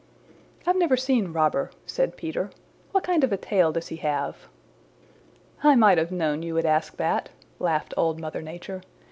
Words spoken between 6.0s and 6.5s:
known